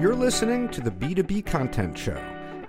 [0.00, 2.22] You're listening to the B2B Content Show,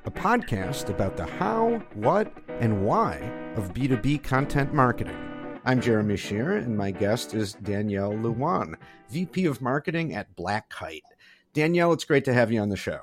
[0.04, 3.18] a podcast about the how, what, and why
[3.56, 5.16] of B2B content marketing.
[5.64, 8.74] I'm Jeremy Shere, and my guest is Danielle Lewan,
[9.10, 11.04] VP of Marketing at Black Kite.
[11.54, 13.02] Danielle, it's great to have you on the show.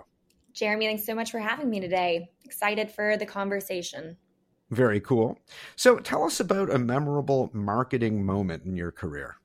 [0.52, 2.28] Jeremy, thanks so much for having me today.
[2.44, 4.16] Excited for the conversation.
[4.70, 5.38] Very cool.
[5.76, 9.36] So, tell us about a memorable marketing moment in your career.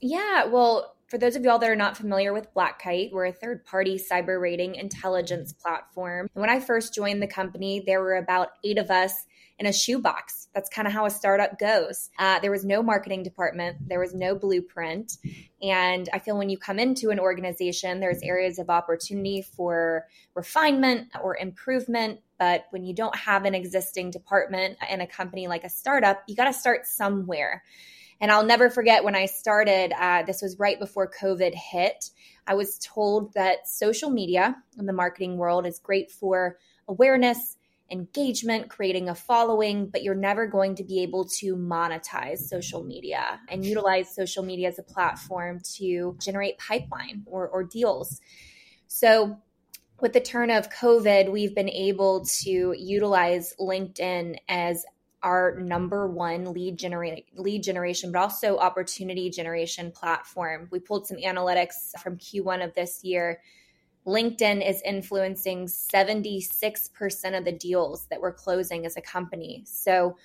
[0.00, 3.32] Yeah, well, for those of y'all that are not familiar with Black Kite, we're a
[3.32, 6.28] third party cyber rating intelligence platform.
[6.34, 9.26] And when I first joined the company, there were about eight of us
[9.58, 10.48] in a shoebox.
[10.54, 12.10] That's kind of how a startup goes.
[12.18, 15.16] Uh, there was no marketing department, there was no blueprint.
[15.62, 21.08] And I feel when you come into an organization, there's areas of opportunity for refinement
[21.22, 22.20] or improvement.
[22.38, 26.34] But when you don't have an existing department in a company like a startup, you
[26.34, 27.62] got to start somewhere.
[28.20, 32.10] And I'll never forget when I started, uh, this was right before COVID hit.
[32.46, 37.56] I was told that social media in the marketing world is great for awareness,
[37.90, 43.40] engagement, creating a following, but you're never going to be able to monetize social media
[43.48, 48.20] and utilize social media as a platform to generate pipeline or, or deals.
[48.86, 49.38] So,
[50.00, 54.84] with the turn of COVID, we've been able to utilize LinkedIn as
[55.24, 60.68] our number one lead generate lead generation, but also opportunity generation platform.
[60.70, 63.40] We pulled some analytics from Q1 of this year.
[64.06, 69.62] LinkedIn is influencing 76% of the deals that we're closing as a company.
[69.66, 70.16] So,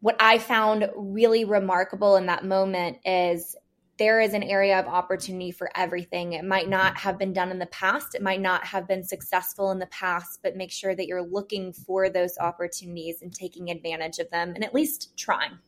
[0.00, 3.56] what I found really remarkable in that moment is
[3.98, 6.32] there is an area of opportunity for everything.
[6.32, 9.70] It might not have been done in the past, it might not have been successful
[9.70, 14.18] in the past, but make sure that you're looking for those opportunities and taking advantage
[14.18, 15.58] of them and at least trying.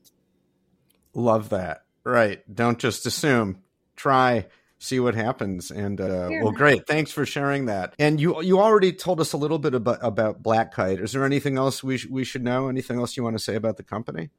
[1.12, 1.84] Love that.
[2.05, 2.42] Right.
[2.55, 3.58] Don't just assume,
[3.97, 4.47] try
[4.81, 5.70] see what happens.
[5.70, 6.86] And uh, well, great.
[6.86, 7.95] Thanks for sharing that.
[7.98, 10.98] And you you already told us a little bit about about Black Kite.
[10.98, 12.69] Is there anything else we sh- we should know?
[12.69, 14.30] Anything else you want to say about the company?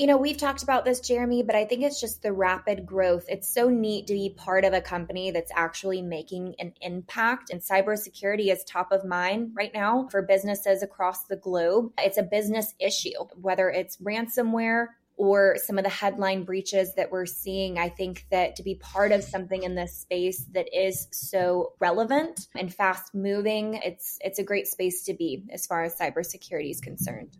[0.00, 3.26] You know, we've talked about this, Jeremy, but I think it's just the rapid growth.
[3.28, 7.50] It's so neat to be part of a company that's actually making an impact.
[7.50, 11.92] And cybersecurity is top of mind right now for businesses across the globe.
[11.98, 14.86] It's a business issue, whether it's ransomware
[15.18, 17.78] or some of the headline breaches that we're seeing.
[17.78, 22.48] I think that to be part of something in this space that is so relevant
[22.56, 26.80] and fast moving, it's it's a great space to be as far as cybersecurity is
[26.80, 27.36] concerned.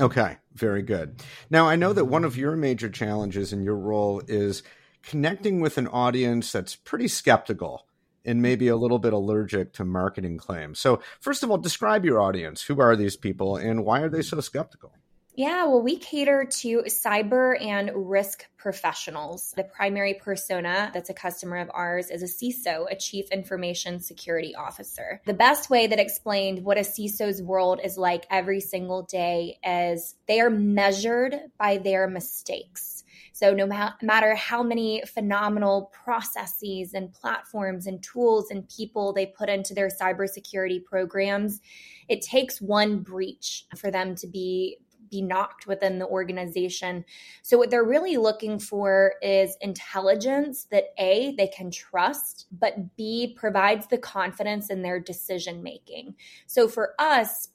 [0.00, 1.22] Okay, very good.
[1.50, 4.62] Now, I know that one of your major challenges in your role is
[5.02, 7.86] connecting with an audience that's pretty skeptical
[8.24, 10.78] and maybe a little bit allergic to marketing claims.
[10.78, 12.62] So, first of all, describe your audience.
[12.62, 14.94] Who are these people and why are they so skeptical?
[15.34, 19.54] Yeah, well, we cater to cyber and risk professionals.
[19.56, 24.54] The primary persona that's a customer of ours is a CISO, a Chief Information Security
[24.54, 25.22] Officer.
[25.24, 30.14] The best way that explained what a CISO's world is like every single day is
[30.28, 33.02] they are measured by their mistakes.
[33.32, 39.26] So, no ma- matter how many phenomenal processes and platforms and tools and people they
[39.26, 41.60] put into their cybersecurity programs,
[42.08, 44.76] it takes one breach for them to be
[45.12, 47.04] be knocked within the organization.
[47.42, 53.34] So, what they're really looking for is intelligence that A, they can trust, but B,
[53.36, 56.16] provides the confidence in their decision making.
[56.46, 57.48] So, for us,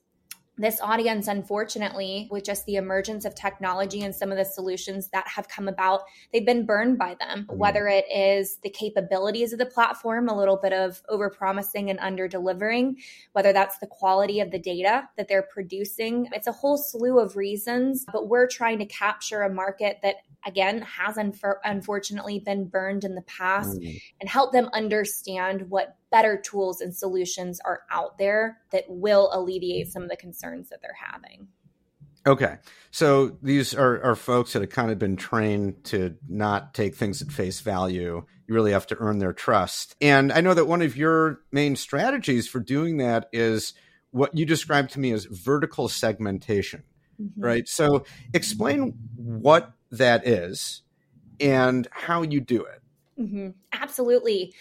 [0.58, 5.28] this audience, unfortunately, with just the emergence of technology and some of the solutions that
[5.28, 6.02] have come about,
[6.34, 7.46] they've been burned by them.
[7.50, 7.58] Mm.
[7.58, 12.00] Whether it is the capabilities of the platform, a little bit of over promising and
[12.00, 12.98] under delivering,
[13.34, 17.36] whether that's the quality of the data that they're producing, it's a whole slew of
[17.36, 18.06] reasons.
[18.12, 20.16] But we're trying to capture a market that
[20.46, 24.02] again has unfortunately been burned in the past mm.
[24.20, 29.92] and help them understand what better tools and solutions are out there that will alleviate
[29.92, 31.48] some of the concerns that they're having.
[32.26, 32.58] Okay.
[32.92, 37.22] So these are, are folks that have kind of been trained to not take things
[37.22, 38.26] at face value.
[38.48, 39.96] You really have to earn their trust.
[40.02, 43.74] And I know that one of your main strategies for doing that is
[44.12, 46.84] what you described to me as vertical segmentation,
[47.22, 47.42] mm-hmm.
[47.42, 47.68] right?
[47.68, 50.82] So explain what that is
[51.40, 52.82] and how you do it.
[53.20, 53.50] Mm-hmm.
[53.74, 54.54] Absolutely.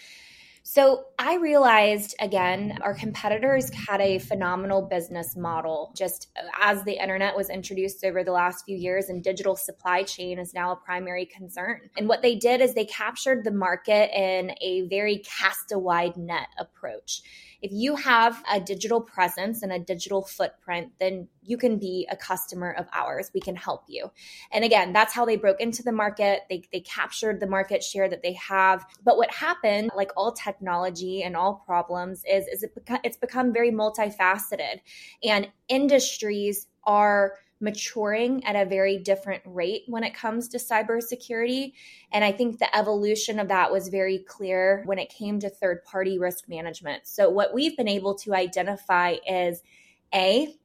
[0.69, 6.27] So I realized again, our competitors had a phenomenal business model just
[6.61, 10.53] as the internet was introduced over the last few years and digital supply chain is
[10.53, 11.89] now a primary concern.
[11.95, 16.17] And what they did is they captured the market in a very cast a wide
[16.17, 17.21] net approach.
[17.61, 22.15] If you have a digital presence and a digital footprint, then you can be a
[22.15, 23.31] customer of ours.
[23.33, 24.11] We can help you.
[24.51, 26.41] And again, that's how they broke into the market.
[26.49, 28.85] They, they captured the market share that they have.
[29.03, 33.53] But what happened, like all technology and all problems, is, is it beca- it's become
[33.53, 34.79] very multifaceted.
[35.23, 41.73] And industries are maturing at a very different rate when it comes to cybersecurity.
[42.11, 45.83] And I think the evolution of that was very clear when it came to third
[45.83, 47.07] party risk management.
[47.07, 49.63] So, what we've been able to identify is
[50.13, 50.55] A,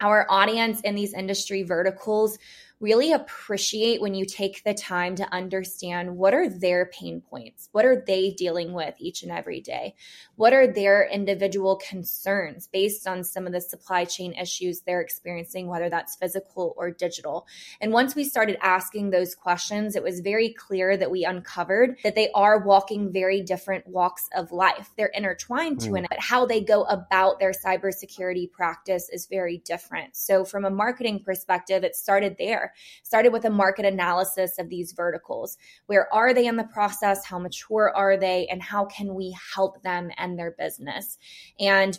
[0.00, 2.38] our audience in these industry verticals
[2.84, 7.84] really appreciate when you take the time to understand what are their pain points what
[7.84, 9.94] are they dealing with each and every day?
[10.36, 15.66] What are their individual concerns based on some of the supply chain issues they're experiencing
[15.66, 17.46] whether that's physical or digital?
[17.80, 22.14] And once we started asking those questions it was very clear that we uncovered that
[22.14, 24.90] they are walking very different walks of life.
[24.96, 25.84] They're intertwined mm.
[25.86, 30.16] to it but how they go about their cybersecurity practice is very different.
[30.16, 34.92] So from a marketing perspective it started there Started with a market analysis of these
[34.92, 35.56] verticals.
[35.86, 37.24] Where are they in the process?
[37.24, 38.46] How mature are they?
[38.48, 41.18] And how can we help them and their business?
[41.58, 41.98] And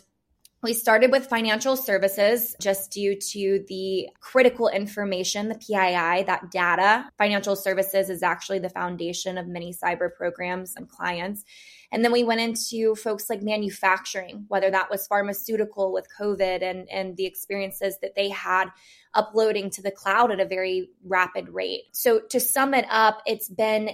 [0.62, 7.08] we started with financial services just due to the critical information, the PII, that data.
[7.18, 11.44] Financial services is actually the foundation of many cyber programs and clients.
[11.92, 16.88] And then we went into folks like manufacturing, whether that was pharmaceutical with COVID and,
[16.90, 18.70] and the experiences that they had
[19.14, 21.84] uploading to the cloud at a very rapid rate.
[21.92, 23.90] So to sum it up, it's been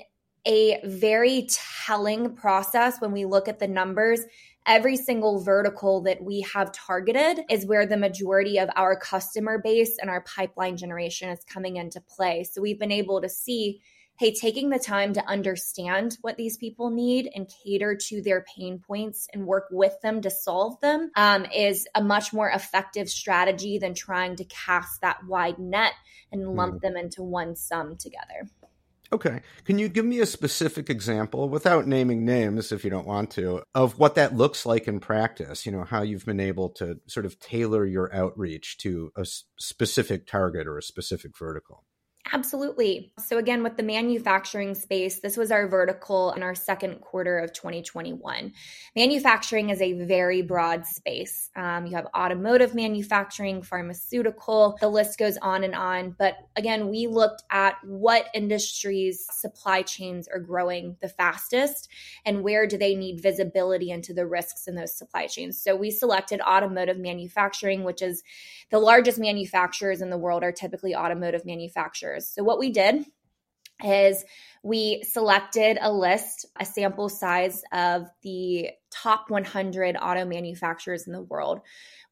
[0.46, 1.46] a very
[1.86, 4.20] telling process when we look at the numbers
[4.66, 9.98] every single vertical that we have targeted is where the majority of our customer base
[10.00, 12.44] and our pipeline generation is coming into play.
[12.44, 13.80] So we've been able to see
[14.18, 18.78] hey, taking the time to understand what these people need and cater to their pain
[18.78, 23.78] points and work with them to solve them um, is a much more effective strategy
[23.78, 25.94] than trying to cast that wide net
[26.30, 26.80] and lump mm.
[26.82, 28.48] them into one sum together.
[29.12, 29.42] Okay.
[29.66, 33.62] Can you give me a specific example without naming names if you don't want to
[33.74, 35.66] of what that looks like in practice?
[35.66, 39.26] You know, how you've been able to sort of tailor your outreach to a
[39.58, 41.84] specific target or a specific vertical?
[42.30, 43.12] Absolutely.
[43.18, 47.52] So, again, with the manufacturing space, this was our vertical in our second quarter of
[47.52, 48.52] 2021.
[48.94, 51.50] Manufacturing is a very broad space.
[51.56, 56.14] Um, you have automotive manufacturing, pharmaceutical, the list goes on and on.
[56.16, 61.88] But again, we looked at what industries' supply chains are growing the fastest
[62.24, 65.60] and where do they need visibility into the risks in those supply chains.
[65.60, 68.22] So, we selected automotive manufacturing, which is
[68.70, 72.11] the largest manufacturers in the world are typically automotive manufacturers.
[72.20, 73.04] So, what we did
[73.84, 74.24] is
[74.62, 81.22] we selected a list, a sample size of the top 100 auto manufacturers in the
[81.22, 81.60] world.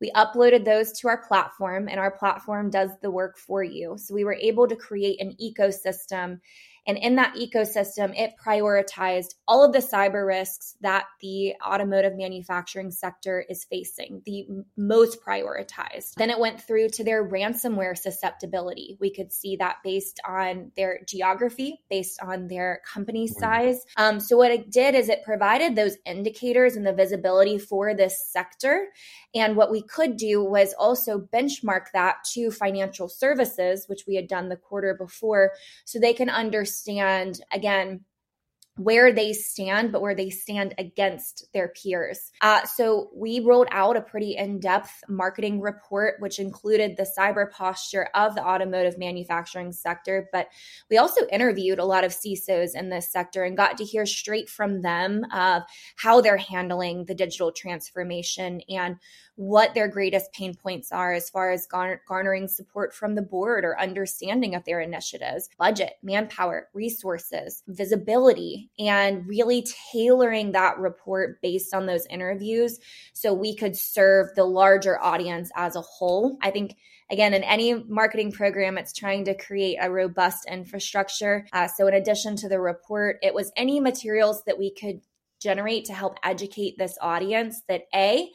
[0.01, 3.97] We uploaded those to our platform, and our platform does the work for you.
[3.99, 6.41] So we were able to create an ecosystem
[6.91, 12.91] and in that ecosystem, it prioritized all of the cyber risks that the automotive manufacturing
[12.91, 14.45] sector is facing, the
[14.77, 16.15] most prioritized.
[16.17, 18.97] Then it went through to their ransomware susceptibility.
[19.01, 23.85] We could see that based on their geography, based on their company size.
[23.97, 28.21] Um, so, what it did is it provided those indicators and the visibility for this
[28.33, 28.89] sector.
[29.33, 34.27] And what we could do was also benchmark that to financial services, which we had
[34.27, 35.53] done the quarter before,
[35.85, 38.05] so they can understand, again,
[38.81, 42.31] where they stand, but where they stand against their peers.
[42.41, 47.51] Uh, so we rolled out a pretty in depth marketing report, which included the cyber
[47.51, 50.31] posture of the automotive manufacturing sector.
[50.33, 50.49] But
[50.89, 54.49] we also interviewed a lot of CISOs in this sector and got to hear straight
[54.49, 55.63] from them of
[55.97, 58.97] how they're handling the digital transformation and
[59.41, 63.81] what their greatest pain points are as far as garnering support from the board or
[63.81, 71.87] understanding of their initiatives, budget, manpower, resources, visibility, and really tailoring that report based on
[71.87, 72.79] those interviews
[73.15, 76.37] so we could serve the larger audience as a whole.
[76.43, 76.77] I think
[77.11, 81.95] again in any marketing program it's trying to create a robust infrastructure uh, so in
[81.95, 85.01] addition to the report it was any materials that we could
[85.41, 88.31] generate to help educate this audience that a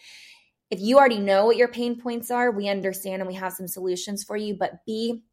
[0.69, 3.67] if you already know what your pain points are, we understand and we have some
[3.67, 4.55] solutions for you.
[4.57, 5.23] But B,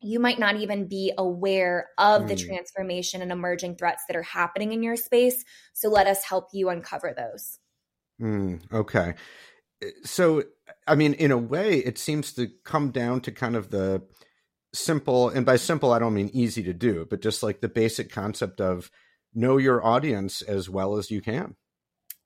[0.00, 2.28] you might not even be aware of mm.
[2.28, 2.46] the hmm.
[2.46, 5.44] transformation and emerging threats that are happening in your space.
[5.74, 7.58] So let us help you uncover those.
[8.20, 9.14] Mm, okay.
[10.04, 10.44] So,
[10.86, 14.02] I mean, in a way, it seems to come down to kind of the
[14.72, 18.10] simple, and by simple, I don't mean easy to do, but just like the basic
[18.10, 18.90] concept of
[19.34, 21.54] know your audience as well as you can.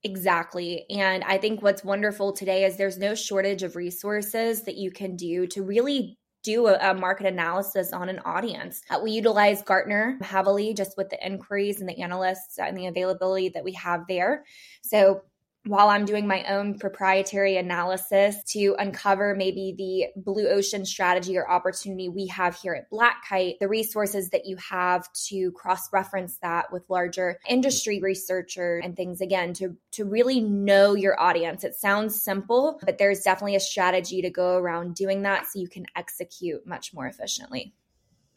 [0.04, 0.84] Exactly.
[0.90, 5.16] And I think what's wonderful today is there's no shortage of resources that you can
[5.16, 8.82] do to really do a, a, market analysis on an audience.
[8.90, 13.48] Uh, we utilize Gartner heavily just with the inquiries and the analysts and the availability
[13.50, 14.44] that we have there.
[14.82, 15.22] So
[15.64, 21.48] while I'm doing my own proprietary analysis to uncover maybe the blue ocean strategy or
[21.48, 26.38] opportunity we have here at Black Kite, the resources that you have to cross reference
[26.38, 31.62] that with larger industry researchers and things again to, to really know your audience.
[31.62, 35.68] It sounds simple, but there's definitely a strategy to go around doing that so you
[35.68, 37.72] can execute much more efficiently.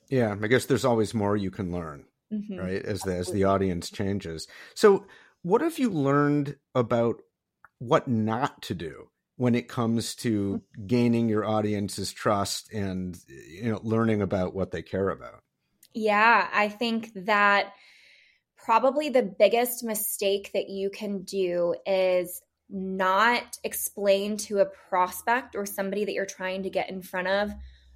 [0.10, 2.06] Yeah, I guess there's always more you can learn.
[2.34, 2.58] Mm-hmm.
[2.58, 4.48] Right as the as the audience changes.
[4.74, 5.06] So
[5.46, 7.22] what have you learned about
[7.78, 13.80] what not to do when it comes to gaining your audience's trust and you know
[13.84, 15.44] learning about what they care about?
[15.94, 17.74] Yeah, I think that
[18.58, 25.68] probably the biggest mistake that you can do is not explain to a prospect or
[25.68, 27.52] somebody that you're trying to get in front of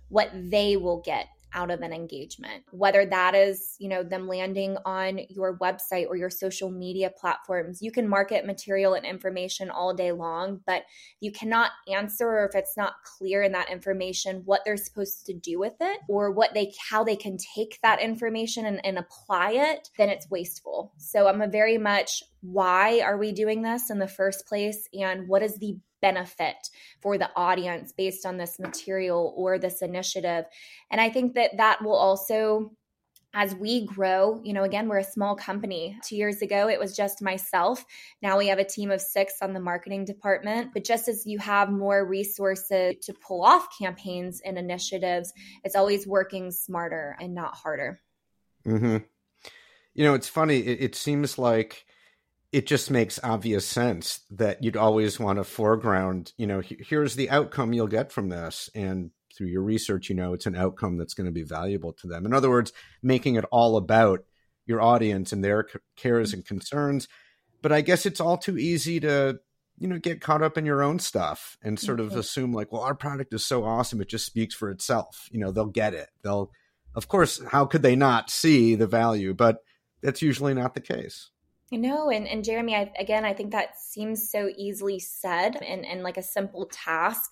[0.07, 4.77] what they will get out of an engagement whether that is you know them landing
[4.85, 7.81] on your website or your social media platforms.
[7.81, 10.83] You can market material and information all day long but
[11.19, 15.33] you cannot answer or if it's not clear in that information what they're supposed to
[15.33, 19.51] do with it or what they how they can take that information and, and apply
[19.51, 20.93] it then it's wasteful.
[20.97, 25.27] So i'm a very much why are we doing this in the first place and
[25.27, 26.55] what is the benefit
[27.01, 30.45] for the audience based on this material or this initiative.
[30.91, 32.71] And I think that that will also
[33.33, 35.95] as we grow, you know, again, we're a small company.
[36.03, 37.85] Two years ago, it was just myself.
[38.23, 40.71] Now we have a team of six on the marketing department.
[40.73, 45.31] But just as you have more resources to pull off campaigns and initiatives,
[45.63, 48.01] it's always working smarter and not harder.
[48.65, 48.97] Mm-hmm.
[49.93, 50.59] You know, it's funny.
[50.59, 51.85] It, it seems like
[52.51, 57.29] it just makes obvious sense that you'd always want to foreground, you know, here's the
[57.29, 58.69] outcome you'll get from this.
[58.73, 62.07] And through your research, you know, it's an outcome that's going to be valuable to
[62.07, 62.25] them.
[62.25, 64.23] In other words, making it all about
[64.65, 67.07] your audience and their cares and concerns.
[67.61, 69.39] But I guess it's all too easy to,
[69.77, 72.71] you know, get caught up in your own stuff and mm, sort of assume like,
[72.71, 74.01] well, our product is so awesome.
[74.01, 75.27] It just speaks for itself.
[75.31, 76.09] You know, they'll get it.
[76.23, 76.51] They'll,
[76.95, 79.33] of course, how could they not see the value?
[79.35, 79.57] But
[80.01, 81.29] that's usually not the case.
[81.71, 86.03] No, and, and Jeremy, I, again, I think that seems so easily said and, and
[86.03, 87.31] like a simple task.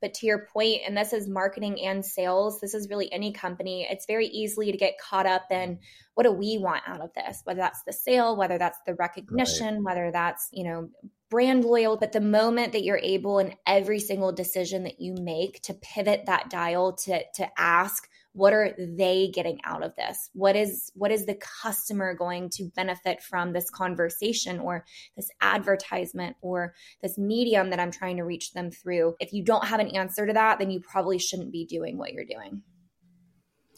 [0.00, 3.86] But to your point, and this is marketing and sales, this is really any company,
[3.90, 5.80] it's very easily to get caught up in
[6.14, 9.76] what do we want out of this, whether that's the sale, whether that's the recognition,
[9.76, 9.84] right.
[9.84, 10.88] whether that's, you know,
[11.30, 11.96] brand loyal.
[11.96, 16.26] But the moment that you're able in every single decision that you make to pivot
[16.26, 21.10] that dial to to ask, what are they getting out of this what is what
[21.10, 24.84] is the customer going to benefit from this conversation or
[25.16, 29.66] this advertisement or this medium that i'm trying to reach them through if you don't
[29.66, 32.62] have an answer to that then you probably shouldn't be doing what you're doing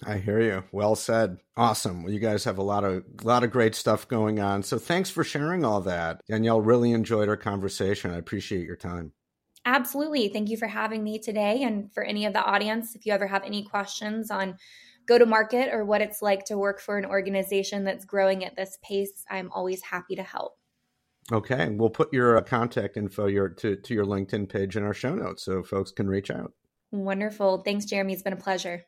[0.04, 0.64] I hear you.
[0.72, 1.38] Well said.
[1.56, 2.02] Awesome.
[2.02, 4.62] Well, you guys have a lot of a lot of great stuff going on.
[4.62, 6.22] So thanks for sharing all that.
[6.26, 8.10] Danielle really enjoyed our conversation.
[8.10, 9.12] I appreciate your time.
[9.64, 10.28] Absolutely.
[10.28, 11.62] Thank you for having me today.
[11.62, 14.56] And for any of the audience, if you ever have any questions on
[15.06, 18.56] go to market or what it's like to work for an organization that's growing at
[18.56, 20.56] this pace, I'm always happy to help.
[21.30, 21.68] Okay.
[21.68, 25.14] We'll put your uh, contact info your, to, to your LinkedIn page in our show
[25.14, 26.52] notes so folks can reach out.
[26.90, 27.58] Wonderful.
[27.58, 28.14] Thanks, Jeremy.
[28.14, 28.84] It's been a pleasure.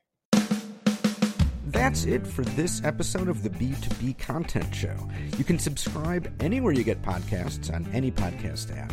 [1.67, 4.97] That's it for this episode of the B2B Content Show.
[5.39, 8.93] You can subscribe anywhere you get podcasts on any podcast app.